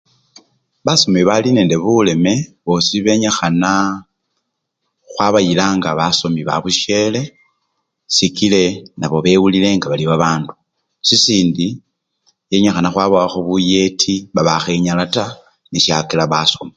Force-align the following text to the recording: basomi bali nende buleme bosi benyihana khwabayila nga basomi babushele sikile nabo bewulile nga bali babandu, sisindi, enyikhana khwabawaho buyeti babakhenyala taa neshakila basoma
basomi 0.85 1.21
bali 1.29 1.49
nende 1.53 1.75
buleme 1.83 2.33
bosi 2.65 2.97
benyihana 3.05 3.71
khwabayila 5.11 5.65
nga 5.77 5.89
basomi 5.99 6.41
babushele 6.49 7.21
sikile 8.15 8.63
nabo 8.99 9.17
bewulile 9.25 9.69
nga 9.75 9.87
bali 9.91 10.05
babandu, 10.11 10.53
sisindi, 11.07 11.67
enyikhana 12.55 12.89
khwabawaho 12.91 13.39
buyeti 13.47 14.13
babakhenyala 14.35 15.05
taa 15.15 15.35
neshakila 15.71 16.23
basoma 16.33 16.69